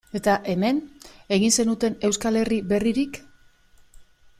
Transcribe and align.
Eta, 0.19 0.33
hemen, 0.53 0.79
egin 1.37 1.53
zenuten 1.59 2.01
Euskal 2.09 2.41
Herri 2.43 2.61
berririk? 2.75 3.25